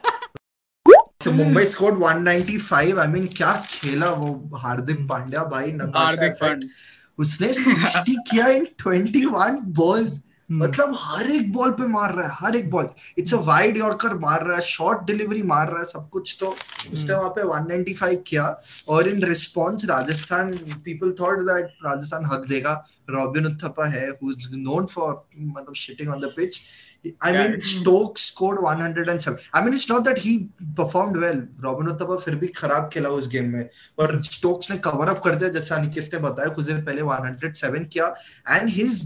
So 1.20 1.30
Mumbai 1.32 1.62
scored 1.66 1.96
195. 1.98 2.98
I 2.98 3.06
mean, 3.06 3.26
क्या 3.36 3.52
खेला 3.68 4.10
वो 4.10 4.56
हार्दिक 4.56 5.08
पांड्या 5.08 5.44
भाई 5.44 5.70
हार्दिक 5.70 6.70
उसने 7.18 7.48
60 7.54 8.14
किया 8.30 8.46
इन 8.46 8.66
21 8.80 9.58
बॉल्स। 9.78 10.20
मतलब 10.50 10.94
हर 10.98 11.30
एक 11.30 11.52
बॉल 11.52 11.70
पे 11.78 11.86
मार 11.88 12.14
रहा 12.14 12.26
है 12.28 12.34
हर 12.40 12.56
एक 12.56 12.70
ball 12.70 12.88
it's 13.18 13.34
a 13.34 13.38
wide 13.46 13.76
yorker 13.78 14.14
मार 14.18 14.44
रहा 14.46 14.56
है 14.56 14.62
शॉर्ट 14.64 15.02
डिलीवरी 15.06 15.42
मार 15.42 15.68
रहा 15.70 15.78
है 15.78 15.84
सब 15.86 16.08
कुछ 16.12 16.36
तो 16.40 16.54
उसने 16.92 17.14
वहाँ 17.14 17.30
पे 17.36 17.42
195 17.44 18.16
किया। 18.26 18.44
और 18.88 19.08
in 19.08 19.22
response 19.24 19.84
Rajasthan 19.84 20.52
people 20.84 21.14
thought 21.20 21.40
that 21.50 21.78
Rajasthan 21.86 22.26
हक 22.32 22.46
देगा। 22.48 22.72
रॉबिन 23.10 23.46
उत्थप्पा 23.46 23.88
है 23.90 24.08
हु 24.10 24.30
इज़ 24.30 24.48
नोन 24.52 24.86
फॉर 24.86 25.24
मतलब 25.38 25.74
shitting 25.76 26.10
on 26.10 26.20
the 26.20 26.32
pitch 26.36 26.60
I 27.00 27.30
mean, 27.32 27.52
Yeah. 27.52 27.66
Stokes 27.72 28.22
scored 28.28 28.60
107. 28.60 29.36
I 29.54 29.60
mean, 29.64 29.74
it's 29.74 29.88
not 29.88 30.04
that 30.06 30.18
he 30.18 30.32
performed 30.78 31.16
well. 31.16 31.42
Robin 31.66 31.90
Uthappa 31.92 32.18
फिर 32.20 32.34
भी 32.36 32.46
खराब 32.56 32.88
खेला 32.92 33.08
उस 33.18 33.28
game 33.32 33.52
में। 33.52 33.62
पर 33.98 34.20
स्टोक्स 34.22 34.70
ने 34.70 34.76
कवर 34.86 35.08
अप 35.08 35.20
कर 35.24 35.34
दिया 35.34 35.50
जैसा 35.50 35.76
अनिकेश 35.76 36.10
ने 36.14 36.20
बताया 36.20 36.48
कुछ 36.54 36.64
देर 36.66 36.80
पहले 36.84 37.02
107 37.02 37.88
किया। 37.92 38.06
And 38.48 38.68
his 38.70 39.02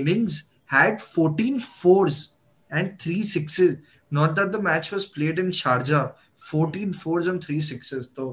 innings 0.00 0.42
had 0.74 1.00
14 1.00 1.58
fours 1.60 2.36
and 2.70 2.98
3 3.04 3.22
sixes 3.34 3.76
Not 4.10 4.36
that 4.36 4.52
the 4.52 4.60
match 4.62 4.90
was 4.90 5.04
played 5.04 5.38
in 5.38 5.50
Sharjah. 5.50 6.14
14 6.50 6.92
fours 6.98 7.26
and 7.26 7.44
3 7.44 7.60
sixes. 7.60 8.08
तो 8.18 8.26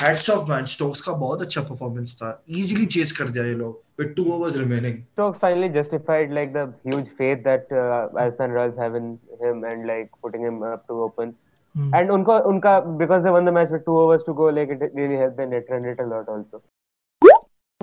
hats 0.00 0.28
off 0.34 0.48
man. 0.48 0.64
Stokes 0.72 1.00
का 1.00 1.12
बहुत 1.18 1.42
अच्छा 1.42 1.62
performance 1.68 2.14
था. 2.22 2.30
Easily 2.60 2.86
chase 2.94 3.12
कर 3.18 3.28
दिया 3.36 3.44
ये 3.44 3.54
लोग 3.54 3.76
with 4.00 4.16
two 4.16 4.26
overs 4.36 4.58
remaining. 4.62 4.96
Stokes 5.12 5.38
finally 5.44 5.68
justified 5.76 6.34
like 6.38 6.52
the 6.52 6.64
huge 6.84 7.12
faith 7.20 7.44
that 7.44 7.70
uh, 7.70 8.08
Rajasthan 8.18 8.50
Royals 8.58 8.76
have 8.84 8.96
in 9.00 9.08
him 9.44 9.64
and 9.70 9.86
like 9.92 10.10
putting 10.26 10.42
him 10.42 10.62
up 10.72 10.86
to 10.88 11.00
open. 11.06 11.34
Hmm. 11.76 11.94
And 11.94 12.10
unka 12.10 12.40
unka 12.52 12.74
because 12.98 13.22
they 13.22 13.30
won 13.30 13.44
the 13.44 13.52
match 13.52 13.70
with 13.70 13.84
two 13.84 13.98
overs 13.98 14.24
to 14.24 14.34
go, 14.34 14.50
like 14.60 14.70
it 14.70 14.90
really 14.94 15.16
helped 15.16 15.36
the 15.36 15.46
net 15.46 15.70
run 15.70 15.82
rate 15.90 16.00
a 16.00 16.06
lot 16.06 16.28
also. 16.28 16.62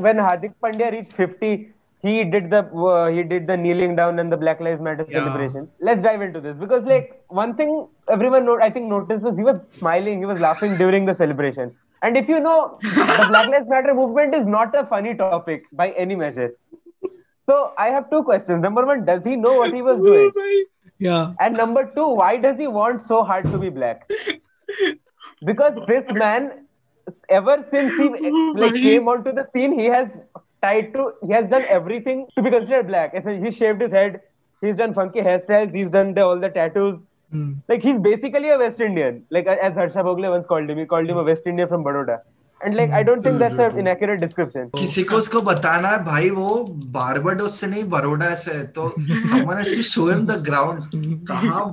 When 0.07 0.17
Hardik 0.17 0.53
Pandya 0.63 0.91
reached 0.91 1.13
50, 1.13 1.71
he 2.01 2.23
did 2.23 2.49
the 2.49 2.59
uh, 2.89 3.07
he 3.09 3.23
did 3.23 3.45
the 3.47 3.57
kneeling 3.57 3.95
down 3.95 4.19
and 4.19 4.31
the 4.31 4.37
Black 4.37 4.59
Lives 4.61 4.81
Matter 4.81 5.05
Yeah. 5.09 5.19
celebration. 5.19 5.67
Let's 5.81 6.01
dive 6.01 6.21
into 6.21 6.39
this 6.39 6.55
because 6.57 6.83
like 6.85 7.21
one 7.27 7.55
thing 7.55 7.87
everyone 8.09 8.45
no- 8.45 8.59
I 8.61 8.69
think 8.69 8.87
noticed 8.87 9.23
was 9.23 9.35
he 9.35 9.43
was 9.43 9.59
smiling, 9.77 10.19
he 10.19 10.25
was 10.25 10.39
laughing 10.39 10.77
during 10.77 11.05
the 11.05 11.15
celebration. 11.15 11.75
And 12.01 12.15
if 12.15 12.29
you 12.29 12.39
know, 12.39 12.79
the 12.81 13.25
Black 13.27 13.47
Lives 13.53 13.67
Matter 13.67 13.93
movement 13.93 14.33
is 14.33 14.45
not 14.47 14.73
a 14.73 14.85
funny 14.85 15.15
topic 15.15 15.63
by 15.73 15.89
any 15.91 16.15
measure. 16.15 16.51
So 17.49 17.73
I 17.77 17.87
have 17.87 18.09
two 18.09 18.23
questions. 18.23 18.61
Number 18.61 18.85
one, 18.85 19.05
does 19.05 19.21
he 19.23 19.35
know 19.35 19.55
what 19.55 19.73
he 19.73 19.81
was 19.81 19.99
doing? 20.01 20.31
Yeah. 20.99 21.33
And 21.39 21.57
number 21.57 21.91
two, 21.95 22.07
why 22.07 22.37
does 22.37 22.57
he 22.57 22.67
want 22.67 23.05
so 23.07 23.23
hard 23.23 23.45
to 23.51 23.57
be 23.57 23.69
black? 23.69 24.09
Because 25.43 25.73
this 25.87 26.03
man, 26.11 26.65
ever 27.29 27.65
since 27.71 27.97
he 27.97 28.07
like 28.53 28.73
came 28.73 29.07
onto 29.07 29.31
the 29.31 29.47
scene, 29.53 29.77
he 29.77 29.85
has 29.85 30.07
tried 30.61 30.93
to, 30.93 31.13
he 31.25 31.31
has 31.33 31.47
done 31.49 31.63
everything 31.69 32.27
to 32.35 32.41
be 32.41 32.49
considered 32.49 32.87
black. 32.87 33.13
He 33.13 33.51
shaved 33.51 33.81
his 33.81 33.91
head, 33.91 34.21
he's 34.61 34.77
done 34.77 34.93
funky 34.93 35.21
hairstyles, 35.21 35.73
he's 35.73 35.89
done 35.89 36.13
the, 36.13 36.21
all 36.21 36.39
the 36.39 36.49
tattoos. 36.49 36.99
Hmm. 37.31 37.53
Like 37.67 37.83
he's 37.83 37.99
basically 37.99 38.49
a 38.49 38.57
West 38.57 38.79
Indian. 38.79 39.23
Like 39.29 39.45
as 39.45 39.73
Harsha 39.73 39.99
Bhogle 39.99 40.29
once 40.31 40.47
called 40.47 40.69
him, 40.69 40.77
he 40.77 40.85
called 40.85 41.09
him 41.09 41.17
a 41.17 41.23
West 41.23 41.43
Indian 41.45 41.67
from 41.67 41.83
Baroda. 41.83 42.21
And 42.61 42.75
like 42.75 42.91
I 42.91 43.03
don't 43.03 43.25
think 43.25 43.37
that's 43.39 43.59
a 43.59 43.77
inaccurate 43.79 44.19
description 44.19 44.69
किसी 44.77 45.03
को 45.03 45.15
उसको 45.15 45.41
बताना 45.41 45.89
है 45.89 46.03
भाई 46.05 46.29
वो 46.31 46.55
Barbados 46.93 47.59
से 47.59 47.67
नहीं 47.67 47.83
बड़ौदा 47.89 48.33
से 48.35 48.53
है 48.53 48.63
तो 48.77 48.87
कमन 48.97 49.53
has 49.57 49.75
to 49.75 49.81
show 49.89 50.07
him 50.09 50.25
the 50.25 50.37
ground 50.47 51.23
कहाँ 51.27 51.65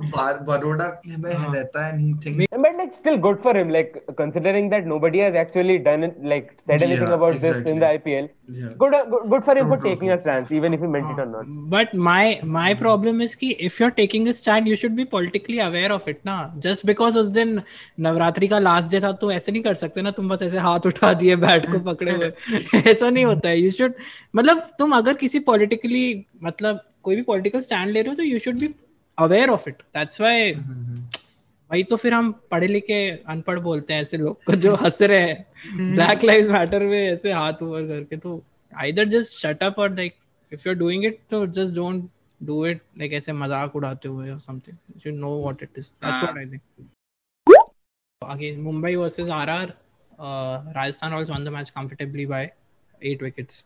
बड़ौदा 0.45 0.87
में 1.07 1.33
है। 1.33 1.53
रहता 1.53 1.85
है 1.85 1.95
नहीं 1.97 2.13
think 2.25 2.41
but 2.55 2.75
like 2.77 2.93
still 2.93 3.15
good 3.21 3.41
for 3.43 3.57
him 3.57 3.69
like 3.69 3.93
considering 4.17 4.69
that 4.71 4.85
nobody 4.87 5.19
has 5.19 5.35
actually 5.37 5.77
done 5.87 6.11
like 6.25 6.51
said 6.61 6.83
anything 6.83 7.11
about 7.11 7.39
this 7.41 7.67
in 7.67 7.79
the 7.79 7.83
IPL 7.83 8.29
good 8.77 8.95
good 9.25 9.41
for 9.43 9.57
him 9.57 9.67
for 9.69 9.79
taking 9.79 10.11
a 10.11 10.15
stand 10.15 10.51
even 10.53 10.73
if 10.73 10.81
he 10.81 10.87
meant 10.87 11.05
it 11.11 11.19
और 11.19 11.27
not 11.27 11.45
but 11.71 11.95
my 12.05 12.39
my 12.57 12.75
problem 12.75 13.21
is 13.21 13.35
कि 13.37 13.51
if 13.51 13.81
you 13.81 13.87
are 13.87 13.91
taking 13.93 14.27
a 14.27 14.31
stand 14.33 14.67
you 14.67 14.75
should 14.75 14.91
be 14.93 15.03
politically 15.11 15.59
aware 15.61 15.91
of 15.91 16.09
it 16.09 16.19
ना 16.25 16.37
just 16.59 16.85
because 16.85 17.17
उस 17.19 17.27
दिन 17.31 17.59
नवरात्रि 17.99 18.47
का 18.47 18.59
last 18.61 18.91
day 18.91 18.99
था 19.01 19.11
तो 19.21 19.31
ऐसे 19.31 19.51
नहीं 19.51 19.63
कर 19.63 19.75
सकते 19.77 20.01
ना 20.01 20.11
तुम 20.11 20.29
बस 20.29 20.43
ऐसे 20.43 20.57
हाँ 20.59 20.76
हाथ 20.77 20.87
उठा 20.87 21.13
दिए 21.13 21.35
बैट 21.35 21.65
को 21.71 21.79
पकड़े 21.91 22.11
हुए। 22.11 22.31
ऐसा 22.91 23.09
नहीं 23.09 23.25
होता 23.25 23.49
है। 23.49 23.59
यू 23.59 23.69
शुड 23.71 23.93
मतलब 24.35 24.59
तुम 24.79 24.95
अगर 24.97 25.13
किसी 25.17 25.39
पॉलिटिकली 25.47 26.25
मतलब 26.43 26.83
कोई 27.03 27.15
भी 27.15 27.21
पॉलिटिकल 27.21 27.61
स्टैंड 27.61 27.91
ले 27.91 28.01
रहे 28.01 28.09
हो 28.09 28.15
तो 28.15 28.23
you 28.23 28.39
should 28.39 28.59
be 28.59 28.73
aware 29.17 29.49
of 29.49 29.69
it 29.69 29.81
that's 29.95 30.21
why 30.21 30.51
वही 31.69 31.83
तो 31.83 31.95
फिर 31.95 32.13
हम 32.13 32.31
पढ़े 32.51 32.67
लिखे 32.67 32.99
अनपढ़ 33.29 33.59
बोलते 33.59 33.93
हैं 33.93 34.01
ऐसे 34.01 34.17
लोग 34.17 34.43
को 34.43 34.53
जो 34.55 34.73
हंस 34.75 35.01
रहे 35.01 35.19
हैं। 35.19 35.93
ब्लैक 35.95 36.23
लाइव्स 36.23 36.47
मैटर 36.49 36.83
में 36.83 36.99
ऐसे 36.99 37.31
हाथ 37.31 37.63
ऊपर 37.63 37.87
करके 37.87 38.17
तो 38.17 38.41
आइदर 38.71 39.07
जस्ट 39.09 39.37
शट 39.39 39.63
अप 39.63 39.79
और 39.79 39.95
like 39.95 40.13
if 40.51 40.67
you 40.67 40.73
are 40.73 40.77
doing 40.79 41.05
it 41.05 41.19
तो 41.29 41.45
just 41.57 41.73
don't 41.75 42.09
do 42.41 42.65
it 42.65 42.81
like 42.99 43.13
ऐसे 43.13 43.33
मज़ाक 43.33 43.75
उड़ाते 43.75 44.09
हुए 44.09 44.29
और 44.31 44.39
something 44.39 45.07
you 45.07 45.13
know 45.15 45.39
what 45.41 45.63
it 45.63 45.69
is 45.77 45.89
that's 46.05 46.21
what 46.21 46.37
I 46.37 46.45
think 46.45 46.61
आगे 48.21 48.55
Mumbai 48.57 48.95
versus 48.95 49.29
RR 49.29 49.73
Rajasthan 50.19 51.13
also 51.13 51.33
won 51.33 51.43
the 51.45 51.49
match 51.53 51.69
comfortably 51.69 52.25
by 52.25 52.49
8 53.01 53.21
wickets 53.23 53.57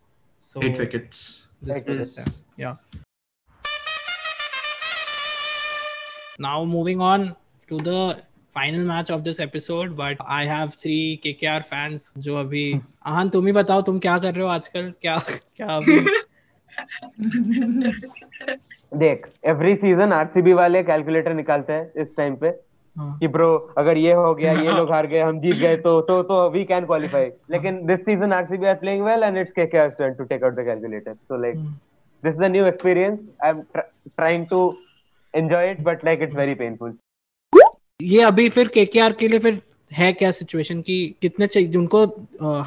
so 0.41 0.62
eight 0.67 0.79
wickets 0.79 1.20
this 1.62 1.77
Eight 1.77 1.89
was 1.89 2.00
wickets. 2.00 2.41
yeah 2.58 2.75
now 6.39 6.63
moving 6.65 7.01
on 7.01 7.36
to 7.70 7.77
the 7.79 8.01
final 8.55 8.84
match 8.86 9.12
of 9.12 9.24
this 9.24 9.39
episode 9.39 9.96
but 9.96 10.24
i 10.38 10.41
have 10.46 10.74
three 10.75 11.20
kkr 11.25 11.62
fans 11.70 12.08
जो 12.25 12.36
अभी 12.38 12.63
आहान 13.05 13.29
तुम 13.29 13.46
ही 13.48 13.51
बताओ 13.53 13.81
तुम 13.89 14.00
क्या 14.00 14.17
कर 14.20 14.34
रहे 14.34 14.43
हो 14.43 14.50
आजकल 14.50 14.91
क्या 15.01 15.17
क्या 15.29 15.67
अभी 15.75 16.00
देख 18.98 19.27
एवरी 19.50 19.75
सीज़न 19.75 20.13
आरसीबी 20.13 20.53
वाले 20.53 20.84
कैलकुलेटर 20.84 21.34
निकालते 21.34 21.74
हैं 21.74 22.01
इस 22.03 22.15
टाइम 22.17 22.36
पे 22.36 22.48
हाँ, 22.48 22.70
कि 23.00 23.27
ब्रो 23.27 23.48
अगर 23.77 23.98
ये 23.98 24.13
हो 24.13 24.33
गया 24.36 24.51
ये 24.53 24.71
लोग 24.77 24.91
हार 24.93 25.07
गए 25.07 25.19
हम 25.19 25.39
जीत 25.39 25.55
गए 25.57 25.75
तो 25.86 26.00
तो 26.10 26.21
तो 26.24 26.50
वी 26.51 26.63
कैन 26.65 26.86
क्वालिफाई 26.86 27.29
लेकिन 27.51 27.86
this 27.86 28.00
season 28.05 28.33
RCB 28.33 28.67
are 28.67 28.75
playing 28.75 29.03
well 29.05 29.24
and 29.24 29.38
it's 29.38 29.51
KKR's 29.51 29.95
turn 30.01 30.17
to 30.19 30.27
take 30.31 30.45
out 30.48 30.55
the 30.55 30.65
calculator. 30.69 31.15
So 31.27 31.39
like 31.45 31.57
Hmm. 31.57 31.71
this 32.24 32.36
is 32.36 32.41
a 32.41 32.50
new 32.50 32.65
experience. 32.65 33.21
I'm 33.48 33.62
tr- 33.75 33.88
trying 34.17 34.48
to 34.50 34.62
enjoy 35.33 35.63
it 35.71 35.83
but 35.83 36.03
like 36.10 36.25
it's 36.27 36.39
very 36.43 36.55
painful. 36.63 36.93
ये 38.01 38.21
अभी 38.24 38.50
फिर 38.50 38.67
KKR 38.67 39.13
के 39.13 39.27
लिए 39.27 39.39
फिर 39.39 39.62
है 39.91 40.12
क्या 40.13 40.31
situation 40.31 40.81
कि 40.81 40.95
कितने 41.21 41.48
चाहिए 41.48 41.77
उनको 41.77 42.05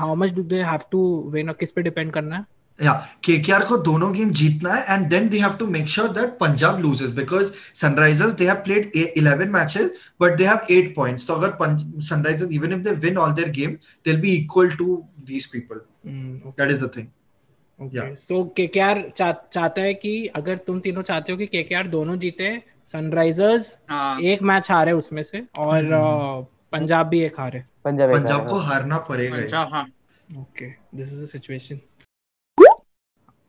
how 0.00 0.14
much 0.14 0.32
do 0.34 0.42
they 0.42 0.62
have 0.62 0.80
to 0.90 1.00
win 1.32 1.52
किस 1.60 1.72
पे 1.72 1.82
डिपेंड 1.82 2.12
करना 2.12 2.36
है? 2.36 2.44
केकेआर 2.78 3.64
को 3.64 3.76
दोनों 3.78 4.12
गेम 4.12 4.30
जीतना 4.32 4.74
है 4.74 4.94
and 4.94 5.06
then 5.10 5.28
they 5.28 5.38
have 5.38 5.56
to 5.58 5.66
make 5.66 5.88
sure 5.88 6.08
that 6.12 6.30
Punjab 6.38 6.80
loses 6.80 7.10
because 7.10 7.52
Sunrisers 7.74 8.32
they 8.32 8.46
have 8.46 8.56
played 8.64 8.90
eleven 8.96 9.48
matches 9.48 9.90
but 10.20 10.36
they 10.38 10.46
have 10.46 10.66
eight 10.70 10.94
points 10.94 11.26
तो 11.26 11.34
अगर 11.34 11.76
Sunrisers 12.02 12.52
even 12.52 12.72
if 12.72 12.80
they 12.80 12.94
win 13.06 13.18
all 13.18 13.32
their 13.32 13.50
game 13.50 13.70
they 13.70 14.10
will 14.10 14.20
be 14.20 14.32
equal 14.34 14.70
to 14.76 15.02
these 15.26 15.46
people 15.46 15.80
that 16.06 16.70
is 16.70 16.84
the 16.84 16.90
thing 16.96 18.14
so 18.16 18.44
KKR 18.56 19.02
चाहते 19.18 19.80
हैं 19.80 19.94
कि 19.94 20.26
अगर 20.36 20.56
तुम 20.56 20.80
तीनों 20.80 21.02
चाहते 21.02 21.32
हो 21.32 21.38
कि 21.38 21.46
केकेआर 21.46 21.88
दोनों 21.88 22.18
जीते 22.18 22.50
सनराइजर्स 22.86 23.76
हाँ। 23.90 24.20
एक 24.22 24.42
मैच 24.42 24.70
हारे 24.70 24.92
उसमें 24.92 25.22
से 25.22 25.42
और 25.58 25.82
पंजाब 26.72 27.06
भी 27.06 27.20
एक 27.20 27.40
हारे। 27.40 27.64
पंजाब 27.84 28.46
को 28.48 28.58
हारना 28.60 28.98
पड़ेगा 29.08 29.86
okay 30.38 30.68
this 30.96 31.12
is 31.12 31.22
a 31.22 31.26
situation 31.26 31.80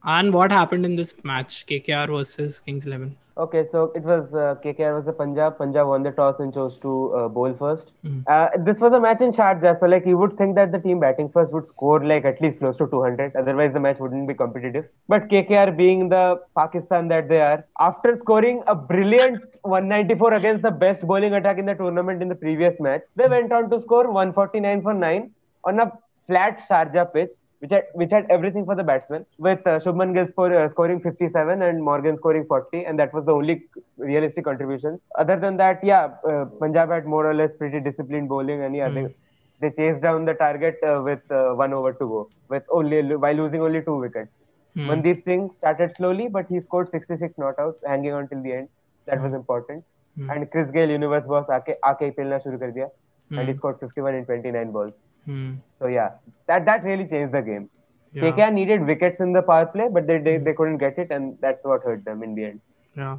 And 0.05 0.33
what 0.33 0.51
happened 0.51 0.85
in 0.85 0.95
this 0.95 1.15
match, 1.23 1.65
KKR 1.65 2.07
versus 2.07 2.59
Kings 2.59 2.85
11? 2.85 3.15
Okay, 3.37 3.65
so 3.69 3.91
it 3.95 4.03
was 4.03 4.33
uh, 4.33 4.55
KKR 4.63 4.95
was 4.95 5.05
the 5.05 5.11
Punjab. 5.11 5.57
Punjab 5.57 5.87
won 5.87 6.03
the 6.03 6.11
toss 6.11 6.39
and 6.39 6.53
chose 6.53 6.77
to 6.79 7.13
uh, 7.13 7.27
bowl 7.27 7.53
first. 7.53 7.91
Mhm. 8.05 8.23
Uh, 8.27 8.49
this 8.67 8.79
was 8.79 8.93
a 8.93 8.99
match 9.05 9.19
in 9.19 9.33
Sharjah, 9.37 9.73
so 9.79 9.87
like 9.87 10.05
you 10.05 10.17
would 10.17 10.37
think 10.37 10.55
that 10.55 10.71
the 10.71 10.79
team 10.79 11.01
batting 11.01 11.27
first 11.33 11.51
would 11.51 11.67
score 11.67 11.99
like 12.11 12.23
at 12.23 12.39
least 12.39 12.59
close 12.59 12.77
to 12.77 12.87
200. 12.87 13.35
Otherwise, 13.35 13.73
the 13.73 13.81
match 13.87 13.99
wouldn't 13.99 14.25
be 14.29 14.35
competitive. 14.43 14.85
But 15.09 15.27
KKR, 15.27 15.75
being 15.75 16.07
the 16.07 16.39
Pakistan 16.55 17.09
that 17.09 17.27
they 17.27 17.41
are, 17.41 17.65
after 17.79 18.15
scoring 18.15 18.63
a 18.67 18.75
brilliant 18.75 19.43
194 19.63 20.33
against 20.35 20.61
the 20.61 20.71
best 20.71 21.01
bowling 21.01 21.33
attack 21.33 21.57
in 21.57 21.65
the 21.65 21.75
tournament 21.75 22.21
in 22.21 22.29
the 22.29 22.41
previous 22.45 22.79
match, 22.79 23.03
they 23.17 23.27
went 23.27 23.51
on 23.51 23.69
to 23.71 23.81
score 23.81 24.09
149 24.09 24.81
for 24.81 24.93
nine 24.93 25.31
on 25.65 25.79
a 25.79 25.91
flat 26.27 26.61
Sharjah 26.69 27.11
pitch 27.11 27.33
which 27.60 27.72
had 27.72 27.84
which 28.00 28.10
had 28.10 28.26
everything 28.30 28.64
for 28.64 28.74
the 28.74 28.82
batsman, 28.82 29.24
with 29.38 29.66
uh, 29.66 29.78
Shubman 29.86 30.14
Gill 30.14 30.28
score, 30.28 30.52
uh, 30.58 30.68
scoring 30.70 31.00
57 31.00 31.62
and 31.62 31.82
Morgan 31.82 32.16
scoring 32.16 32.46
40, 32.46 32.84
and 32.84 32.98
that 32.98 33.12
was 33.12 33.24
the 33.26 33.32
only 33.32 33.56
realistic 33.98 34.44
contributions. 34.44 35.00
Other 35.18 35.38
than 35.38 35.58
that, 35.58 35.84
yeah, 35.84 36.14
uh, 36.26 36.44
Punjab 36.60 36.90
had 36.90 37.04
more 37.06 37.26
or 37.30 37.34
less 37.34 37.50
pretty 37.58 37.80
disciplined 37.80 38.28
bowling, 38.30 38.62
and 38.62 38.74
yeah, 38.74 38.88
they, 38.88 39.14
they 39.60 39.70
chased 39.70 40.00
down 40.00 40.24
the 40.24 40.34
target 40.34 40.78
uh, 40.82 41.02
with 41.04 41.20
uh, 41.30 41.52
one 41.52 41.74
over 41.74 41.92
to 41.92 42.06
go, 42.14 42.30
with 42.48 42.62
only 42.70 43.02
while 43.26 43.34
losing 43.34 43.60
only 43.60 43.82
two 43.82 43.98
wickets. 43.98 44.32
Hmm. 44.74 44.88
Mandeep 44.90 45.22
Singh 45.24 45.50
started 45.52 45.94
slowly, 45.96 46.28
but 46.28 46.46
he 46.48 46.60
scored 46.60 46.88
66 46.90 47.34
not 47.36 47.58
out, 47.58 47.76
hanging 47.86 48.12
on 48.12 48.28
till 48.28 48.42
the 48.42 48.52
end. 48.52 48.68
That 49.06 49.20
was 49.20 49.34
important. 49.34 49.84
Hmm. 50.16 50.30
And 50.30 50.50
Chris 50.50 50.70
Gale, 50.70 50.88
universe 50.90 51.24
boss, 51.26 51.46
आके 51.50 51.78
आके 51.84 52.04
ही 52.04 52.10
खेलना 52.10 52.38
शुरू 52.38 52.58
कर 52.58 52.70
दिया, 52.78 52.88
and 53.30 53.48
he 53.48 53.52
Hmm. 53.52 53.58
scored 53.58 53.80
51 53.80 54.14
in 54.14 54.24
29 54.24 54.72
balls. 54.72 54.92
Hmm. 55.24 55.54
So 55.78 55.86
yeah, 55.86 56.10
that 56.46 56.64
that 56.66 56.84
really 56.84 57.06
changed 57.06 57.34
the 57.34 57.42
game. 57.42 57.68
Yeah. 58.12 58.22
KKR 58.22 58.52
needed 58.52 58.86
wickets 58.86 59.20
in 59.20 59.32
the 59.32 59.42
power 59.42 59.66
play, 59.66 59.88
but 59.90 60.06
they, 60.06 60.18
they 60.18 60.38
they 60.38 60.52
couldn't 60.52 60.78
get 60.78 60.98
it, 60.98 61.10
and 61.10 61.36
that's 61.40 61.64
what 61.64 61.82
hurt 61.82 62.04
them 62.04 62.22
in 62.22 62.34
the 62.34 62.44
end. 62.44 62.60
Yeah. 62.96 63.18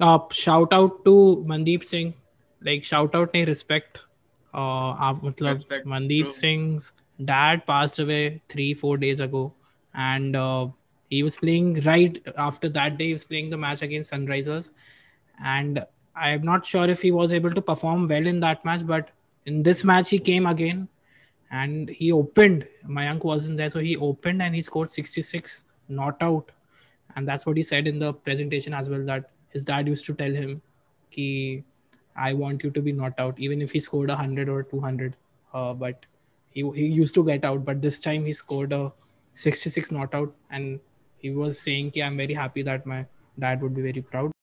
Uh, 0.00 0.18
shout 0.30 0.72
out 0.72 1.04
to 1.04 1.44
Mandeep 1.48 1.84
Singh. 1.84 2.14
Like 2.60 2.84
shout 2.84 3.14
out 3.14 3.32
नहीं 3.32 3.46
respect. 3.46 4.00
Uh, 4.54 4.92
आप 5.08 5.22
मतलब 5.24 5.48
Respect, 5.48 5.86
Mandeep 5.86 6.24
true. 6.24 6.30
Singh's 6.30 6.92
dad 7.24 7.64
passed 7.66 7.98
away 7.98 8.42
three 8.48 8.74
four 8.74 8.96
days 8.96 9.20
ago, 9.20 9.52
and 9.94 10.36
uh, 10.36 10.68
he 11.08 11.22
was 11.22 11.36
playing 11.36 11.74
right 11.82 12.18
after 12.36 12.68
that 12.68 12.98
day. 12.98 13.06
He 13.06 13.12
was 13.12 13.24
playing 13.24 13.50
the 13.50 13.56
match 13.56 13.82
against 13.82 14.12
Sunrisers, 14.12 14.70
and 15.44 15.84
I'm 16.14 16.42
not 16.42 16.66
sure 16.66 16.88
if 16.88 17.00
he 17.00 17.12
was 17.12 17.32
able 17.32 17.52
to 17.52 17.62
perform 17.62 18.08
well 18.08 18.26
in 18.26 18.40
that 18.40 18.64
match, 18.64 18.86
but 18.86 19.10
in 19.46 19.62
this 19.62 19.84
match 19.84 20.10
he 20.10 20.18
came 20.18 20.46
again 20.46 20.88
and 21.51 21.89
he 21.89 22.11
opened. 22.11 22.67
Mayank 22.87 23.23
wasn't 23.23 23.57
there, 23.57 23.69
so 23.69 23.79
he 23.79 23.95
opened 23.97 24.41
and 24.41 24.55
he 24.55 24.61
scored 24.61 24.89
66, 24.91 25.65
not 25.89 26.21
out. 26.21 26.51
And 27.15 27.27
that's 27.27 27.45
what 27.45 27.57
he 27.57 27.63
said 27.63 27.87
in 27.87 27.99
the 27.99 28.13
presentation 28.13 28.73
as 28.73 28.89
well 28.89 29.03
that 29.05 29.31
his 29.49 29.63
dad 29.63 29.87
used 29.87 30.05
to 30.05 30.13
tell 30.13 30.31
him, 30.31 30.61
ki, 31.11 31.63
I 32.15 32.33
want 32.33 32.63
you 32.63 32.69
to 32.71 32.81
be 32.81 32.91
not 32.91 33.19
out, 33.19 33.39
even 33.39 33.61
if 33.61 33.71
he 33.71 33.79
scored 33.79 34.09
a 34.09 34.15
hundred 34.15 34.49
or 34.49 34.63
two 34.63 34.79
hundred. 34.79 35.15
Uh, 35.53 35.73
but 35.73 36.05
he 36.51 36.69
he 36.75 36.85
used 36.87 37.15
to 37.15 37.23
get 37.23 37.45
out, 37.45 37.63
but 37.65 37.81
this 37.81 37.99
time 37.99 38.25
he 38.25 38.33
scored 38.33 38.73
a 38.73 38.91
sixty-six 39.33 39.91
not 39.91 40.13
out, 40.13 40.33
and 40.49 40.79
he 41.17 41.29
was 41.29 41.59
saying, 41.59 41.91
"Ki 41.91 42.03
I'm 42.03 42.17
very 42.17 42.33
happy 42.33 42.63
that 42.63 42.85
my 42.85 43.05
dad 43.39 43.61
would 43.61 43.75
be 43.75 43.83
very 43.83 44.01
proud." 44.01 44.36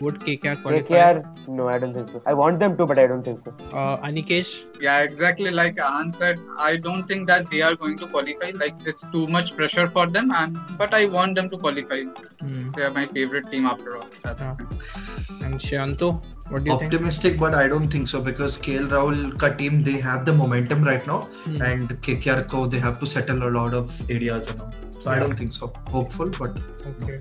Would 0.00 0.20
KKR 0.20 0.62
qualify? 0.62 0.94
KKR, 1.12 1.48
no, 1.48 1.68
I 1.68 1.78
don't 1.78 1.92
think 1.94 2.08
so. 2.10 2.22
I 2.24 2.32
want 2.34 2.58
them 2.60 2.76
to, 2.76 2.86
but 2.86 2.98
I 2.98 3.06
don't 3.08 3.22
think 3.22 3.40
so. 3.44 3.76
Uh, 3.76 3.96
Anikesh, 4.08 4.50
Yeah, 4.80 5.00
exactly 5.00 5.50
like 5.50 5.80
Ahan 5.80 6.10
said. 6.12 6.38
I 6.56 6.76
don't 6.76 7.06
think 7.08 7.26
that 7.26 7.50
they 7.50 7.62
are 7.62 7.74
going 7.74 7.96
to 7.98 8.06
qualify. 8.06 8.52
Like 8.54 8.74
it's 8.86 9.04
too 9.12 9.26
much 9.26 9.56
pressure 9.56 9.86
for 9.86 10.06
them, 10.06 10.30
and 10.42 10.56
but 10.78 10.94
I 10.94 11.06
want 11.06 11.34
them 11.34 11.50
to 11.50 11.58
qualify. 11.58 12.02
hmm. 12.04 12.70
They 12.76 12.82
are 12.82 12.90
my 12.92 13.06
favorite 13.06 13.50
team 13.50 13.66
after 13.66 13.96
all. 13.96 14.08
That's 14.22 14.40
Yeah. 14.40 14.54
the 14.60 15.44
and 15.46 15.60
Shanto, 15.62 16.10
what 16.48 16.64
do 16.64 16.70
you 16.70 16.78
think? 16.78 16.92
Optimistic, 16.94 17.38
but 17.38 17.54
I 17.54 17.66
don't 17.68 17.88
think 17.88 18.08
so 18.08 18.20
because 18.30 18.58
KL 18.68 18.88
Rahul 18.96 19.36
ka 19.44 19.50
team 19.62 19.80
they 19.90 19.98
have 20.08 20.24
the 20.30 20.32
momentum 20.44 20.84
right 20.92 21.04
now, 21.14 21.20
Hmm. 21.48 21.60
and 21.72 22.00
KKR 22.08 22.46
ko 22.54 22.66
they 22.66 22.78
have 22.86 23.00
to 23.00 23.06
settle 23.16 23.44
a 23.48 23.52
lot 23.58 23.74
of 23.82 23.98
areas 24.18 24.50
and 24.54 24.60
all. 24.60 24.72
So 25.00 25.10
I 25.10 25.18
don't 25.18 25.36
think 25.44 25.52
so. 25.60 25.72
Hopeful, 25.96 26.30
but 26.38 26.56
Okay. 26.94 27.20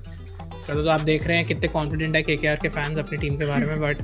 चलो 0.68 0.84
तो 0.84 0.90
आप 0.92 1.02
देख 1.02 1.28
रहे 1.28 1.38
हैं 1.38 1.46
कितने 1.48 1.68
confident 1.70 2.16
है 2.16 2.22
के 2.24 2.36
के 2.38 2.56
के 2.62 2.70
फैंस 2.70 2.98
अपनी 2.98 3.18
टीम 3.18 3.38
के 3.38 3.46
बारे 3.46 3.68
में 3.68 3.80
but 3.82 4.02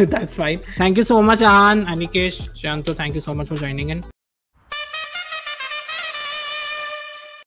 that's 0.00 0.34
fine 0.34 0.58
thank 0.80 0.98
you 0.98 1.04
so 1.04 1.20
much 1.22 1.42
Aahan 1.42 1.84
Anikesh 1.94 2.40
Shanto 2.62 2.94
thank 2.94 3.14
you 3.14 3.20
so 3.20 3.34
much 3.34 3.48
for 3.48 3.58
joining 3.58 3.90
in 3.90 4.02